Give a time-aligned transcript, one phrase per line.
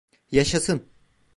[0.31, 0.85] Yaşasın.